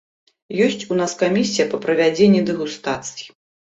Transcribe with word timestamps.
Ёсць 0.67 0.85
у 0.95 0.97
нас 1.03 1.11
камісія 1.21 1.69
па 1.77 1.83
правядзенні 1.87 2.45
дэгустацый. 2.53 3.35